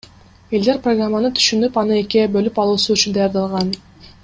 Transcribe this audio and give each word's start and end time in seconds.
Элдер 0.59 0.79
программаны 0.87 1.31
түшүнүп, 1.41 1.77
аны 1.83 1.99
экиге 2.05 2.33
бөлүп 2.37 2.59
алуусу 2.65 2.97
үчүн 2.97 3.17
даярдалган. 3.19 3.71